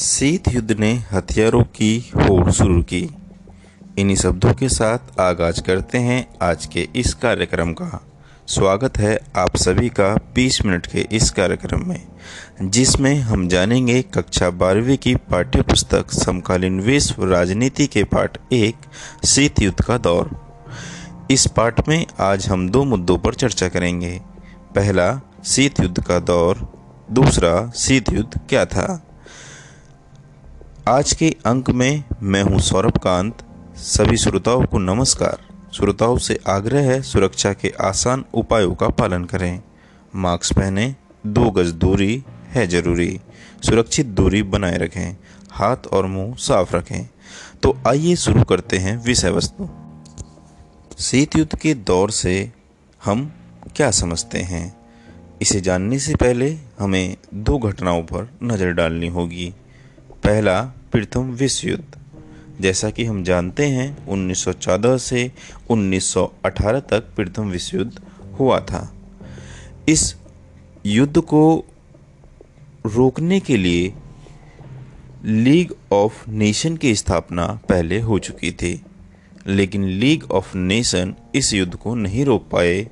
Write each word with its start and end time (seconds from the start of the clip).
शीत 0.00 0.48
युद्ध 0.48 0.72
ने 0.72 0.92
हथियारों 1.12 1.62
की 1.62 2.10
होड़ 2.16 2.50
शुरू 2.50 2.82
की। 2.82 3.14
इन्हीं 3.98 4.16
शब्दों 4.16 4.54
के 4.54 4.68
साथ 4.68 5.20
आगाज़ 5.20 5.62
करते 5.62 5.98
हैं 5.98 6.26
आज 6.42 6.66
के 6.66 6.88
इस 6.96 7.14
कार्यक्रम 7.14 7.72
का। 7.72 8.06
स्वागत 8.46 8.98
है 8.98 9.20
आप 9.36 9.56
सभी 9.56 9.88
का 9.88 10.32
20 10.34 10.64
मिनट 10.64 10.86
के 10.86 11.06
इस 11.12 11.30
कार्यक्रम 11.30 11.88
में, 11.88 12.06
जिसमें 12.62 13.20
हम 13.20 13.48
जानेंगे 13.48 14.02
कक्षा 14.02 14.50
बारहवीं 14.50 14.96
की 14.96 15.14
पाठ्य 15.14 15.62
पुस्तक 15.62 16.10
समकालीन 16.10 16.80
विश्व 16.80 17.24
राजनीति 17.24 17.86
के 17.86 18.04
पाठ 18.04 18.38
एक 18.52 18.76
शीत 19.26 19.60
युद्ध 19.60 19.84
का 19.84 19.98
दौर। 19.98 20.30
इस 21.30 21.46
पाठ 21.46 21.88
में 21.88 22.06
आज 22.20 22.48
हम 22.48 22.68
दो 22.68 22.84
मुद्दों 22.84 23.18
पर 23.18 23.34
चर्चा 23.34 23.68
करेंगे। 23.68 24.20
पहला 24.74 25.20
शीत 25.44 25.80
युद्ध 25.80 26.02
का 26.02 26.18
दौर, 26.18 26.72
दूसरा 27.12 27.72
शीत 27.76 28.12
युद्ध 28.12 28.40
क्या 28.48 28.64
था? 28.64 29.06
आज 30.90 31.12
के 31.12 31.36
अंक 31.46 31.70
में 31.70 32.04
मैं 32.22 32.42
हूँ 32.42 32.58
सौरभ 32.58 32.96
कांत 32.98 33.42
सभी 33.76 34.16
श्रोताओं 34.16 34.64
को 34.64 34.78
नमस्कार। 34.78 35.38
श्रोताओं 35.74 36.16
से 36.18 36.38
आग्रह 36.48 36.90
है 36.92 37.02
सुरक्षा 37.02 37.52
के 37.52 37.72
आसान 37.80 38.24
उपायों 38.34 38.74
का 38.74 38.88
पालन 38.88 39.24
करें। 39.24 39.62
मास्क 40.16 40.56
पहने, 40.56 40.94
दो 41.26 41.50
गज 41.50 41.70
दूरी 41.72 42.24
है 42.48 42.66
ज़रूरी। 42.66 43.20
सुरक्षित 43.64 44.06
दूरी 44.06 44.42
बनाए 44.42 44.78
रखें, 44.78 45.16
हाथ 45.50 45.86
और 45.92 46.06
मुँह 46.06 46.34
साफ़ 46.34 46.76
रखें। 46.76 47.08
तो 47.62 47.76
आइए 47.86 48.16
शुरू 48.16 48.42
करते 48.42 48.78
हैं 48.78 48.96
विषय 49.04 49.30
वस्तु। 49.30 49.68
शीत 50.98 51.36
युद्ध 51.36 51.58
के 51.58 51.74
दौर 51.74 52.10
से 52.10 52.52
हम 53.04 53.32
क्या 53.76 53.90
समझते 53.90 54.38
हैं? 54.38 54.76
इसे 55.42 55.60
जानने 55.60 55.98
से 55.98 56.14
पहले 56.14 56.58
हमें 56.78 57.16
दो 57.34 57.58
घटनाओं 57.58 58.02
पर 58.02 58.30
नज़र 58.42 58.72
डालनी 58.72 59.08
होगी। 59.08 59.54
पहला 60.24 60.72
प्रथम 60.92 61.20
विश्व 61.20 61.68
युद्ध। 61.68 61.98
जैसा 62.60 62.90
कि 62.90 63.04
हम 63.04 63.22
जानते 63.24 63.66
हैं 63.66 64.06
1914 64.06 64.96
से 64.98 65.32
1918 65.68 66.80
तक 66.80 67.00
प्रथम 67.16 67.50
विश्व 67.50 67.78
युद्ध 67.78 68.00
हुआ 68.38 68.60
था। 68.60 68.94
इस 69.88 70.14
युद्ध 70.86 71.20
को 71.20 71.64
रोकने 72.86 73.40
के 73.40 73.56
लिए 73.56 73.94
लीग 75.24 75.74
ऑफ़ 75.92 76.30
नेशन 76.30 76.76
की 76.76 76.94
स्थापना 76.94 77.46
पहले 77.68 78.00
हो 78.00 78.18
चुकी 78.18 78.52
थी, 78.52 78.82
लेकिन 79.46 79.84
लीग 79.84 80.30
ऑफ़ 80.30 80.56
नेशन 80.56 81.14
इस 81.34 81.52
युद्ध 81.54 81.74
को 81.74 81.94
नहीं 81.94 82.24
रोक 82.24 82.48
पाए, 82.50 82.88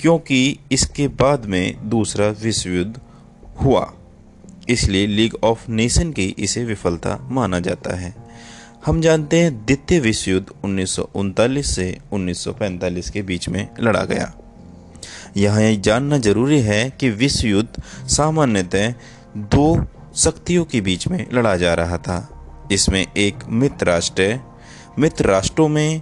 क्योंकि 0.00 0.58
इसके 0.72 1.08
बाद 1.08 1.44
में 1.44 1.88
दूसरा 1.88 2.28
विश्व 2.28 2.70
युद्ध 2.70 3.00
हुआ। 3.60 3.94
इसलिए 4.68 5.06
लीग 5.06 5.34
ऑफ़ 5.44 5.70
नेशन 5.70 6.12
की 6.12 6.34
इसे 6.38 6.64
विफलता 6.64 7.28
माना 7.30 7.60
जाता 7.60 7.96
है। 7.96 8.14
हम 8.86 9.00
जानते 9.00 9.38
हैं 9.38 9.66
द्वितीय 9.66 10.00
विश्व 10.00 10.30
युद्ध 10.30 10.46
उन्नीस 10.64 10.90
सौ 10.90 11.10
उनतालीस 11.14 11.74
से 11.74 11.98
1945 12.12 13.10
के 13.10 13.22
बीच 13.22 13.48
में 13.48 13.68
लड़ा 13.80 14.04
गया। 14.04 14.34
यहाँ 15.36 15.62
यह 15.62 15.80
जानना 15.80 16.18
ज़रूरी 16.18 16.60
है 16.60 16.90
कि 16.90 17.10
विश्व 17.10 17.46
युद्ध 17.48 17.82
सामान्यतः 18.08 18.94
दो 19.36 19.86
शक्तियों 20.16 20.64
के 20.64 20.80
बीच 20.80 21.08
में 21.08 21.26
लड़ा 21.32 21.56
जा 21.56 21.74
रहा 21.74 21.98
था। 21.98 22.32
इसमें 22.72 23.06
एक 23.16 23.34
मित्र 23.48 23.86
राष्ट्र, 23.86 24.40
मित्र 24.98 25.24
राष्ट्रों 25.24 25.68
में 25.68 26.00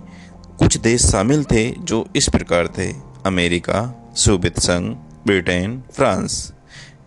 कुछ 0.58 0.76
देश 0.76 1.06
शामिल 1.06 1.44
थे 1.44 1.70
जो 1.70 2.08
इस 2.16 2.28
प्रकार 2.28 2.68
थे, 2.68 2.92
अमेरिका, 3.26 4.12
सोवियत 4.16 4.58
संघ, 4.58 4.96
ब्रिटेन, 5.26 5.82
फ्रांस। 5.92 6.53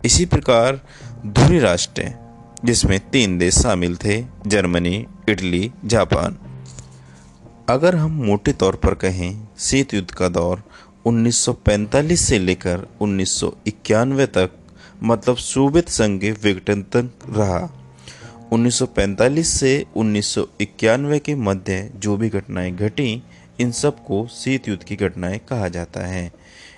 इसी 0.05 0.25
प्रकार 0.25 0.81
धुरी 1.25 1.59
राष्ट्र 1.59 2.11
जिसमें 2.65 2.99
तीन 2.99 3.37
देश 3.37 3.55
शामिल 3.55 3.97
थे, 3.97 4.25
जर्मनी, 4.47 5.05
इटली, 5.29 5.71
जापान। 5.85 6.37
अगर 7.69 7.95
हम 7.95 8.11
मोटे 8.11 8.53
तौर 8.53 8.75
पर 8.75 8.93
कहें, 8.93 9.47
शीत 9.57 9.93
युद्ध 9.93 10.11
का 10.11 10.27
दौर 10.27 10.63
1945 11.05 12.15
से 12.15 12.39
लेकर 12.39 12.87
1991 13.01 14.25
तक 14.25 14.51
मतलब 15.03 15.35
सोवियत 15.35 15.89
संघ 15.89 16.21
के 16.21 16.31
विघटन 16.31 17.09
रहा। 17.29 17.69
1945 18.51 19.47
से 19.47 19.85
1991 19.95 21.19
के 21.19 21.35
मध्य 21.35 21.91
जो 21.95 22.17
भी 22.17 22.29
घटनाएँ 22.29 22.71
घटी, 22.71 23.23
इन 23.59 23.71
सबको 23.71 24.27
शीत 24.27 24.67
युद्ध 24.67 24.83
की 24.83 24.95
घटनाएँ 24.95 25.37
कहा 25.37 25.67
जाता 25.67 25.99
है। 25.99 26.31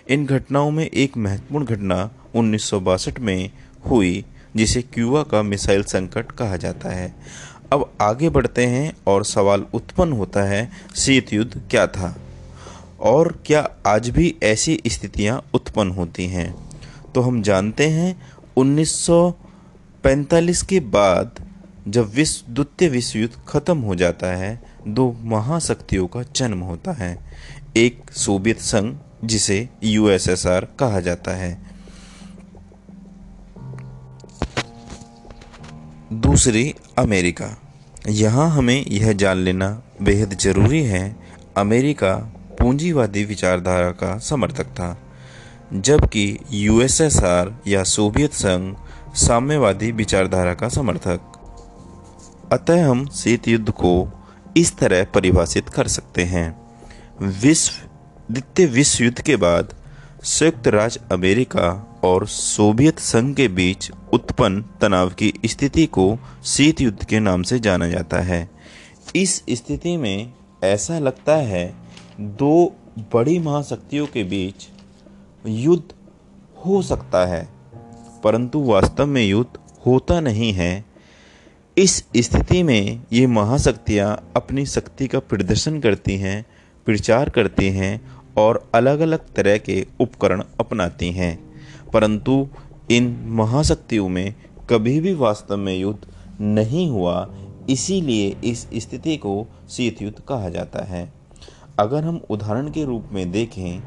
इन 0.09 0.25
घटनाओं 0.25 0.71
में 0.71 0.85
एक 0.85 1.17
महत्वपूर्ण 1.17 1.65
घटना 1.65 2.11
उन्नीस 2.35 2.63
सौ 2.63 2.79
बासठ 2.79 3.19
में 3.19 3.51
हुई, 3.89 4.25
जिसे 4.55 4.81
क्यूबा 4.81 5.23
का 5.23 5.41
मिसाइल 5.41 5.83
संकट 5.83 6.31
कहा 6.31 6.57
जाता 6.57 6.89
है। 6.89 7.15
अब 7.73 7.93
आगे 8.01 8.29
बढ़ते 8.29 8.65
हैं 8.65 8.93
और 9.07 9.25
सवाल 9.25 9.65
उत्पन्न 9.73 10.13
होता 10.13 10.43
है, 10.43 10.71
शीत 10.95 11.33
युद्ध 11.33 11.61
क्या 11.71 11.87
था? 11.87 12.21
और 12.99 13.43
क्या 13.45 13.69
आज 13.87 14.09
भी 14.09 14.35
ऐसी 14.43 14.81
स्थितियाँ 14.87 15.45
उत्पन्न 15.53 15.91
होती 15.91 16.25
हैं? 16.25 16.55
तो 17.15 17.21
हम 17.21 17.41
जानते 17.41 17.87
हैं 17.87 18.21
1945 18.57 20.61
के 20.61 20.79
बाद 20.79 21.31
जब 21.87 22.13
विश्व, 22.13 22.53
द्वितीय 22.53 22.89
विश्व 22.89 23.19
युद्ध 23.19 23.35
खत्म 23.47 23.77
हो 23.77 23.95
जाता 23.95 24.27
है, 24.27 24.61
दो 24.87 25.17
महाशक्तियों 25.21 26.07
का 26.07 26.23
जन्म 26.35 26.59
होता 26.59 26.91
है। 26.91 27.19
एक 27.77 28.11
सोवियत 28.11 28.59
संघ, 28.59 28.97
जिसे 29.25 29.69
यूएसएसआर 29.83 30.67
कहा 30.79 30.99
जाता 30.99 31.31
है। 31.31 31.78
दूसरी, 36.13 36.75
अमेरिका। 36.97 37.61
यहाँ 38.07 38.49
हमें 38.49 38.85
यह 38.85 39.13
जान 39.13 39.37
लेना 39.37 39.83
बेहद 40.01 40.33
ज़रूरी 40.33 40.83
है, 40.83 41.15
अमेरिका 41.57 42.15
पूंजीवादी 42.59 43.23
विचारधारा 43.23 43.91
का 43.91 44.17
समर्थक 44.17 44.65
था, 44.65 44.97
जबकि 45.73 46.39
यूएसएसआर 46.51 47.61
या 47.67 47.83
सोवियत 47.83 48.33
संघ 48.33 48.75
साम्यवादी 49.15 49.91
विचारधारा 49.91 50.53
का 50.53 50.69
समर्थक। 50.69 51.21
अतः 52.51 52.89
हम 52.89 53.07
शीत 53.09 53.47
युद्ध 53.47 53.69
को 53.69 54.09
इस 54.57 54.77
तरह 54.77 55.03
परिभाषित 55.03 55.69
कर 55.69 55.87
सकते 55.87 56.23
हैं। 56.23 56.61
विश्व, 57.21 57.73
द्वितीय 58.31 58.65
विश्व 58.65 59.03
युद्ध 59.03 59.21
के 59.21 59.35
बाद 59.35 59.73
संयुक्त 60.23 60.67
राज्य 60.67 60.99
अमेरिका 61.11 61.99
और 62.03 62.25
सोवियत 62.27 62.99
संघ 62.99 63.35
के 63.35 63.47
बीच 63.47 63.89
उत्पन्न 64.13 64.63
तनाव 64.81 65.09
की 65.09 65.33
स्थिति 65.45 65.85
को 65.85 66.17
शीत 66.45 66.81
युद्ध 66.81 67.05
के 67.05 67.19
नाम 67.19 67.43
से 67.43 67.59
जाना 67.59 67.87
जाता 67.87 68.19
है। 68.19 68.49
इस 69.15 69.35
स्थिति 69.49 69.95
में 69.97 70.33
ऐसा 70.63 70.99
लगता 70.99 71.35
है 71.35 71.73
दो 72.19 72.75
बड़ी 73.13 73.37
महाशक्तियों 73.39 74.07
के 74.07 74.23
बीच 74.23 74.67
युद्ध 75.47 75.93
हो 76.65 76.81
सकता 76.81 77.25
है, 77.25 77.47
परंतु 78.23 78.63
वास्तव 78.63 79.05
में 79.05 79.23
युद्ध 79.23 79.59
होता 79.85 80.19
नहीं 80.19 80.53
है। 80.53 80.85
इस 81.77 82.03
स्थिति 82.17 82.63
में 82.63 83.03
ये 83.13 83.25
महाशक्तियाँ 83.27 84.31
अपनी 84.35 84.65
शक्ति 84.65 85.07
का 85.07 85.19
प्रदर्शन 85.19 85.79
करती 85.79 86.17
हैं, 86.17 86.45
प्रचार 86.87 87.29
करती 87.29 87.69
हैं 87.69 88.18
और 88.37 88.69
अलग 88.75 88.99
अलग 88.99 89.33
तरह 89.33 89.57
के 89.57 89.87
उपकरण 89.99 90.43
अपनाती 90.59 91.11
हैं। 91.11 91.61
परंतु 91.93 92.47
इन 92.91 93.23
महाशक्तियों 93.25 94.09
में 94.09 94.35
कभी 94.69 94.99
भी 94.99 95.13
वास्तव 95.13 95.57
में 95.57 95.77
युद्ध 95.77 96.07
नहीं 96.41 96.89
हुआ, 96.89 97.29
इसीलिए 97.69 98.37
इस 98.43 98.67
स्थिति 98.75 99.17
को 99.17 99.47
शीत 99.69 100.01
युद्ध 100.01 100.19
कहा 100.19 100.49
जाता 100.49 100.83
है। 100.83 101.13
अगर 101.79 102.03
हम 102.03 102.21
उदाहरण 102.29 102.71
के 102.71 102.85
रूप 102.85 103.05
में 103.11 103.31
देखें, 103.31 103.83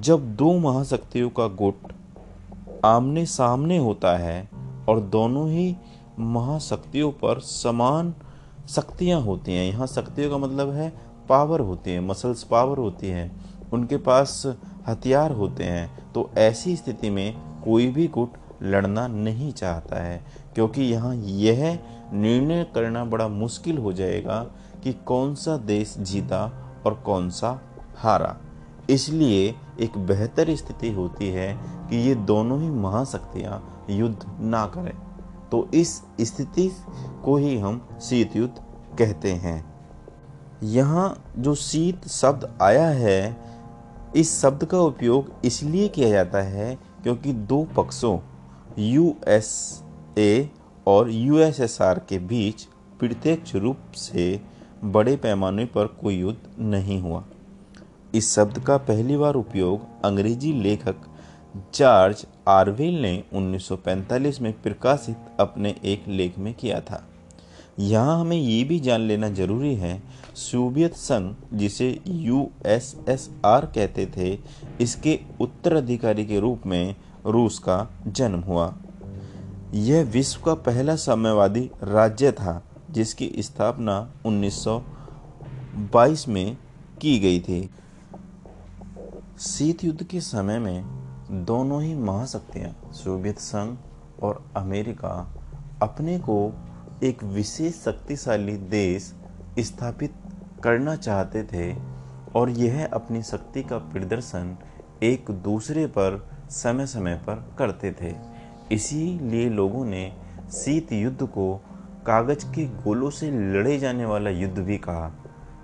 जब 0.00 0.36
दो 0.36 0.58
महाशक्तियों 0.58 1.30
का 1.30 1.46
गुट 1.46 1.74
आमने 2.84 3.26
सामने 3.26 3.78
होता 3.78 4.16
है 4.16 4.48
और 4.88 5.00
दोनों 5.00 5.50
ही 5.50 5.76
महाशक्तियों 6.18 7.12
पर 7.12 7.40
समान 7.40 8.14
शक्तियाँ 8.68 9.20
होती 9.20 9.52
हैं, 9.52 9.72
यहाँ 9.72 9.86
शक्तियों 9.86 10.30
का 10.30 10.38
मतलब 10.38 10.70
है 10.70 10.92
पावर 11.28 11.60
होती 11.60 11.90
है 11.90 12.00
मसल्स 12.00 12.42
पावर 12.42 12.78
होती 12.78 13.08
है 13.08 13.32
उनके 13.74 13.96
पास 13.98 14.42
हथियार 14.88 15.32
होते 15.32 15.64
हैं 15.64 16.12
तो 16.12 16.30
ऐसी 16.38 16.76
स्थिति 16.76 17.10
में 17.10 17.60
कोई 17.64 17.86
भी 17.86 18.06
गुट 18.08 18.36
लड़ना 18.62 19.06
नहीं 19.08 19.52
चाहता 19.52 20.02
है, 20.02 20.24
क्योंकि 20.54 20.82
यहाँ 20.82 21.14
यह 21.14 21.78
निर्णय 22.12 22.64
करना 22.74 23.04
बड़ा 23.04 23.28
मुश्किल 23.28 23.78
हो 23.78 23.92
जाएगा 23.92 24.40
कि 24.84 24.92
कौन 25.06 25.34
सा 25.34 25.56
देश 25.66 25.94
जीता 26.00 26.44
और 26.86 26.94
कौन 27.04 27.30
सा 27.30 27.58
हारा। 27.96 28.36
इसलिए 28.90 29.54
एक 29.80 29.98
बेहतर 30.06 30.54
स्थिति 30.56 30.90
होती 30.92 31.28
है 31.28 31.52
कि 31.90 31.96
ये 31.98 32.14
दोनों 32.14 32.60
ही 32.62 32.70
महाशक्तियाँ 32.70 33.86
युद्ध 33.90 34.26
ना 34.40 34.64
करें। 34.74 34.94
तो 35.50 35.68
इस 35.74 35.96
स्थिति 36.20 36.70
को 37.24 37.36
ही 37.36 37.58
हम 37.58 37.80
शीत 38.02 38.36
युद्ध 38.36 38.54
कहते 38.98 39.32
हैं। 39.34 39.64
यहाँ 40.64 41.32
जो 41.38 41.54
शीत 41.54 42.08
शब्द 42.08 42.48
आया 42.62 42.86
है 42.88 43.36
इस 44.16 44.40
शब्द 44.42 44.64
का 44.64 44.78
उपयोग 44.78 45.30
इसलिए 45.44 45.88
किया 45.88 46.08
जाता 46.08 46.42
है 46.42 46.74
क्योंकि 47.02 47.32
दो 47.32 47.62
पक्षों 47.76 48.18
यू 48.78 49.14
एस 49.28 49.82
ए 50.18 50.50
और 50.86 51.10
यूएसएसआर 51.10 51.98
के 51.98 52.18
बीच 52.18 52.62
प्रत्यक्ष 53.00 53.54
रूप 53.54 53.92
से 53.96 54.40
बड़े 54.84 55.16
पैमाने 55.16 55.64
पर 55.64 55.86
कोई 55.86 56.16
युद्ध 56.16 56.38
नहीं 56.58 57.00
हुआ। 57.00 57.24
इस 58.14 58.34
शब्द 58.34 58.58
का 58.58 58.76
पहली 58.76 59.16
बार 59.16 59.34
उपयोग 59.34 60.04
अंग्रेज़ी 60.04 60.52
लेखक 60.52 60.96
जॉर्ज 61.74 62.26
आरवेल 62.48 63.00
ने 63.02 63.22
1945 63.34 64.40
में 64.40 64.52
प्रकाशित 64.62 65.36
अपने 65.40 65.74
एक 65.84 66.08
लेख 66.08 66.38
में 66.38 66.54
किया 66.54 66.80
था। 66.80 67.02
यहाँ 67.78 68.20
हमें 68.20 68.36
ये 68.36 68.64
भी 68.64 68.80
जान 68.80 69.00
लेना 69.00 69.28
ज़रूरी 69.28 69.74
है 69.74 70.02
सोवियत 70.34 70.94
संघ, 70.94 71.34
जिसे 71.54 72.00
यूएसएसआर 72.06 73.66
कहते 73.66 74.06
थे, 74.06 74.38
इसके 74.80 75.20
उत्तराधिकारी 75.40 76.24
के 76.24 76.40
रूप 76.40 76.62
में 76.66 76.96
रूस 77.26 77.58
का 77.58 77.90
जन्म 78.06 78.40
हुआ। 78.40 78.74
यह 79.74 80.02
विश्व 80.02 80.40
का 80.40 80.54
पहला 80.54 80.96
साम्यवादी 80.96 81.70
राज्य 81.82 82.32
था, 82.32 82.62
जिसकी 82.90 83.32
स्थापना 83.38 84.12
1922 84.26 86.28
में 86.28 86.58
की 87.00 87.18
गई 87.18 87.40
थी। 87.40 87.70
शीत 89.40 89.84
युद्ध 89.84 90.02
के 90.02 90.20
समय 90.20 90.58
में 90.58 90.84
दोनों 91.30 91.82
ही 91.82 91.94
महाशक्तियाँ 91.94 92.92
सोवियत 92.92 93.38
संघ 93.38 93.76
और 94.22 94.44
अमेरिका, 94.56 95.34
अपने 95.82 96.18
को 96.18 96.52
एक 97.04 97.22
विशेष 97.24 97.74
शक्तिशाली 97.74 98.56
देश 98.56 99.12
स्थापित 99.58 100.14
करना 100.64 100.94
चाहते 100.96 101.42
थे 101.42 101.74
और 102.34 102.50
यह 102.50 102.88
अपनी 102.92 103.22
शक्ति 103.22 103.62
का 103.62 103.78
प्रदर्शन 103.78 104.56
एक 105.02 105.30
दूसरे 105.30 105.86
पर 105.86 106.16
समय 106.50 106.86
समय 106.86 107.14
पर 107.14 107.54
करते 107.58 107.92
थे। 107.92 108.14
इसीलिए 108.72 109.48
लोगों 109.50 109.84
ने 109.84 110.12
शीत 110.52 110.92
युद्ध 110.92 111.26
को 111.26 111.54
कागज़ 112.06 112.46
के 112.46 112.64
गोलों 112.64 113.10
से 113.10 113.30
लड़े 113.30 113.78
जाने 113.78 114.04
वाला 114.04 114.30
युद्ध 114.30 114.58
भी 114.58 114.78
कहा। 114.78 115.10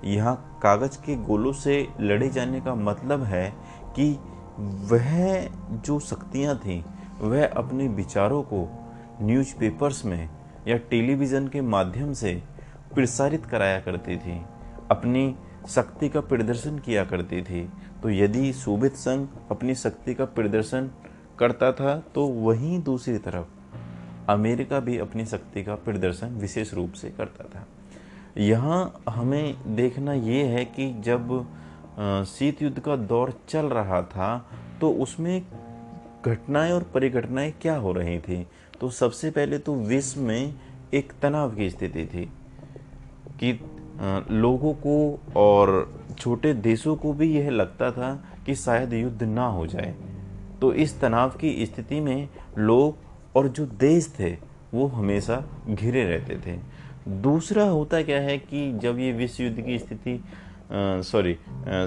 यहाँ 0.05 0.61
कागज़ 0.63 0.99
के 0.99 1.17
गोलों 1.17 1.53
से 1.53 1.87
लड़े 2.01 2.29
जाने 2.29 2.61
का 2.61 2.75
मतलब 2.75 3.23
है 3.23 3.53
कि 3.99 4.11
वह 4.61 5.49
जो 5.79 5.99
शक्तियाँ 6.01 6.57
थीं, 6.57 6.83
वह 7.21 7.47
अपने 7.47 7.89
विचारों 7.89 8.43
को 8.43 8.69
न्यूज़पेपर्स 9.23 10.05
में 10.05 10.29
या 10.69 10.77
टेलीविज़न 10.91 11.49
के 11.49 11.61
माध्यम 11.61 12.13
से 12.13 12.35
प्रसारित 12.95 13.47
कराया 13.47 13.81
करती 13.81 14.17
थी, 14.17 14.41
अपनी 14.91 15.35
शक्ति 15.69 16.09
का 16.09 16.21
प्रदर्शन 16.21 16.79
किया 16.79 17.05
करती 17.05 17.43
थी 17.43 17.63
तो 18.03 18.11
यदि 18.11 18.53
सोवियत 18.53 18.95
संघ 18.97 19.27
अपनी 19.51 19.75
शक्ति 19.75 20.15
का 20.15 20.25
प्रदर्शन 20.25 20.91
करता 21.39 21.73
था 21.73 21.97
तो 22.15 22.27
वहीं 22.27 22.83
दूसरी 22.83 23.19
तरफ़ 23.19 24.31
अमेरिका 24.31 24.81
भी 24.81 24.99
अपनी 24.99 25.25
शक्ति 25.27 25.63
का 25.65 25.75
प्रदर्शन 25.75 26.35
विशेष 26.37 26.73
रूप 26.75 26.93
से 26.93 27.11
करता 27.11 27.45
था। 27.45 27.67
यहाँ 28.39 29.03
हमें 29.09 29.75
देखना 29.77 30.13
ये 30.13 30.43
है 30.45 30.65
कि 30.65 30.93
जब 31.01 31.31
शीत 32.29 32.63
युद्ध 32.63 32.79
का 32.81 32.97
दौर 32.97 33.33
चल 33.49 33.67
रहा 33.67 34.03
था 34.03 34.29
तो 34.81 34.91
उसमें 34.93 35.43
घटनाएँ 36.27 36.73
और 36.73 36.83
परिघटनाएँ 36.95 37.53
क्या 37.53 37.77
हो 37.77 37.93
रही 37.93 38.19
थी? 38.19 38.47
तो 38.81 38.91
सबसे 38.91 39.31
पहले 39.31 39.59
तो 39.59 39.75
विश्व 39.75 40.21
में 40.21 40.55
एक 40.95 41.13
तनाव 41.23 41.51
की 41.55 41.71
स्थिति 41.71 42.05
थी 42.07 42.25
कि 43.43 43.53
लोगों 44.31 44.73
को 44.75 45.21
और 45.37 45.93
छोटे 46.19 46.53
देशों 46.55 46.97
को 46.97 47.13
भी 47.13 47.31
यह 47.37 47.51
लगता 47.51 47.91
था 47.93 48.13
कि 48.47 48.55
शायद 48.55 48.93
युद्ध 48.93 49.23
ना 49.23 49.47
हो 49.47 49.67
जाए। 49.67 49.95
तो 50.61 50.73
इस 50.75 50.99
तनाव 51.01 51.31
की 51.31 51.67
स्थिति 51.67 52.01
में 52.01 52.29
लोग 52.59 53.37
और 53.37 53.49
जो 53.49 53.67
देश 53.67 54.13
थे, 54.19 54.31
वो 54.75 54.87
हमेशा 54.87 55.45
घिरे 55.69 56.05
रहते 56.05 56.37
थे। 56.47 56.59
दूसरा 57.21 57.65
होता 57.65 58.03
क्या 58.03 58.21
है 58.21 58.39
कि 58.39 58.73
जब 58.79 58.99
ये 58.99 59.13
विश्व 59.13 59.43
युद्ध 59.43 59.61
की 59.61 59.79
स्थिति 59.79 60.21
सॉरी 61.05 61.37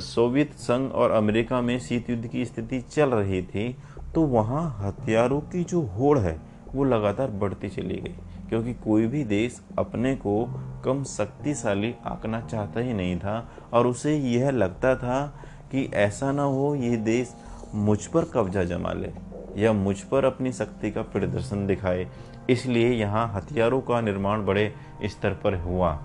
सोवियत 0.05 0.53
संघ 0.53 0.91
और 0.91 1.11
अमेरिका 1.11 1.61
में 1.61 1.77
शीत 1.79 2.09
युद्ध 2.09 2.27
की 2.27 2.45
स्थिति 2.45 2.81
चल 2.81 3.09
रही 3.09 3.41
थी 3.43 3.75
तो 4.15 4.21
वहाँ 4.21 4.63
हथियारों 4.79 5.39
की 5.41 5.63
जो 5.63 5.81
होड़ 5.81 6.17
है 6.19 6.52
वो 6.73 6.83
लगातार 6.83 7.31
बढ़ती 7.31 7.69
चली 7.69 7.95
गई, 7.97 8.15
क्योंकि 8.49 8.73
कोई 8.83 9.07
भी 9.07 9.23
देश 9.23 9.59
अपने 9.79 10.15
को 10.15 10.45
कम 10.85 11.03
शक्तिशाली 11.03 11.93
आंकना 12.05 12.41
चाहता 12.41 12.79
ही 12.79 12.93
नहीं 12.93 13.17
था, 13.19 13.49
और 13.73 13.87
उसे 13.87 14.15
यह 14.15 14.49
लगता 14.51 14.95
था 14.95 15.25
कि 15.71 15.89
ऐसा 15.95 16.31
ना 16.31 16.43
हो 16.43 16.73
ये 16.75 16.95
देश 16.97 17.35
मुझ 17.75 18.05
पर 18.05 18.25
कब्जा 18.25 18.63
जमा 18.63 18.91
ले 18.93 19.11
या 19.57 19.73
मुझ 19.73 19.99
पर 20.01 20.25
अपनी 20.25 20.51
शक्ति 20.51 20.91
का 20.91 21.01
प्रदर्शन 21.03 21.65
दिखाए। 21.67 22.07
इसलिए 22.49 22.89
यहाँ 22.91 23.27
हथियारों 23.33 23.81
का 23.81 24.01
निर्माण 24.01 24.45
बड़े 24.45 24.73
स्तर 25.05 25.33
पर 25.33 25.55
हुआ, 25.55 25.97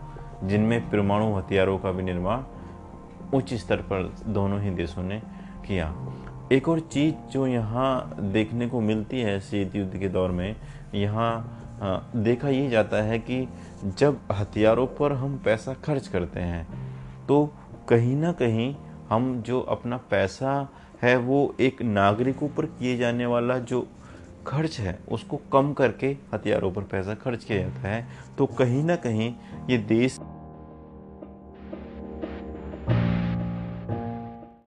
जिनमें 0.45 0.81
परमाणु 0.91 1.35
हथियारों 1.35 1.79
का 1.79 1.93
भी 1.93 2.03
निर्माण 2.03 2.43
उच्च 3.35 3.55
स्तर 3.55 3.77
पर 3.83 4.13
दोनों 4.27 4.61
ही 4.63 4.71
देशों 4.71 5.03
ने 5.03 5.21
किया। 5.67 5.95
एक 6.53 6.69
और 6.69 6.81
चीज़ 6.83 7.15
जो 7.33 7.47
यहाँ 7.47 8.31
देखने 8.33 8.67
को 8.69 8.81
मिलती 8.81 9.21
है 9.21 9.39
शीत 9.41 9.75
युद्ध 9.77 9.99
के 9.99 10.09
दौर 10.09 10.31
में, 10.31 10.57
यहाँ 10.95 12.13
देखा 12.17 12.49
ये 12.49 12.69
जाता 12.71 13.03
है 13.03 13.19
कि 13.19 13.47
जब 13.99 14.21
हथियारों 14.33 14.87
पर 14.99 15.13
हम 15.13 15.37
पैसा 15.45 15.75
खर्च 15.85 16.09
करते 16.09 16.41
हैं 16.41 16.67
तो 17.27 17.45
कहीं 17.89 18.17
ना 18.17 18.33
कहीं 18.33 18.75
हम 19.09 19.41
जो 19.43 19.61
अपना 19.61 19.97
पैसा 20.11 20.57
है 21.03 21.17
वो 21.17 21.55
एक 21.61 21.83
नागरिकों 21.83 22.49
पर 22.49 22.67
किए 22.69 22.97
जाने 22.97 23.27
वाला 23.27 23.59
जो 23.61 23.87
खर्च 24.47 24.79
है, 24.81 24.99
उसको 25.13 25.41
कम 25.53 25.73
करके 25.73 26.17
हथियारों 26.35 26.71
पर 26.73 26.83
पैसा 26.83 27.15
खर्च 27.17 27.45
किया 27.45 27.59
जाता 27.59 27.89
है। 27.89 28.07
तो 28.39 28.47
कहीं 28.49 28.83
ना 28.85 28.97
कहीं 28.97 29.33
ये 29.71 29.79
देश 29.79 30.19